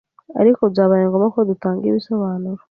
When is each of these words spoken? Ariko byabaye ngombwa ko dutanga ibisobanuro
Ariko 0.41 0.61
byabaye 0.71 1.03
ngombwa 1.05 1.27
ko 1.35 1.39
dutanga 1.49 1.83
ibisobanuro 1.85 2.59